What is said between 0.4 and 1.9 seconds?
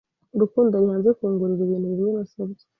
Rukundo ari hanze kungurira ibintu